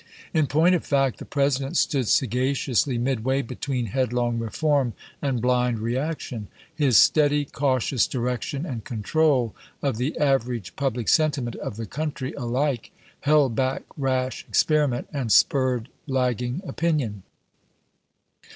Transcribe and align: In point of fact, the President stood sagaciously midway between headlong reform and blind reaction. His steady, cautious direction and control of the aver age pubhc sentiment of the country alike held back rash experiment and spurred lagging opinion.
In 0.33 0.47
point 0.47 0.73
of 0.73 0.83
fact, 0.83 1.19
the 1.19 1.25
President 1.25 1.77
stood 1.77 2.07
sagaciously 2.07 2.97
midway 2.97 3.43
between 3.43 3.85
headlong 3.85 4.39
reform 4.39 4.93
and 5.21 5.39
blind 5.43 5.77
reaction. 5.77 6.47
His 6.73 6.97
steady, 6.97 7.45
cautious 7.45 8.07
direction 8.07 8.65
and 8.65 8.83
control 8.83 9.53
of 9.83 9.97
the 9.97 10.17
aver 10.19 10.55
age 10.55 10.75
pubhc 10.75 11.07
sentiment 11.07 11.55
of 11.57 11.75
the 11.75 11.85
country 11.85 12.33
alike 12.33 12.89
held 13.19 13.55
back 13.55 13.83
rash 13.95 14.43
experiment 14.49 15.07
and 15.13 15.31
spurred 15.31 15.87
lagging 16.07 16.63
opinion. 16.65 17.21